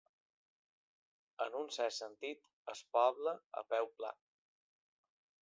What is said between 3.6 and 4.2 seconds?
a peu pla.